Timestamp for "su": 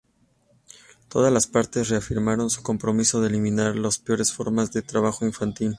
2.49-2.63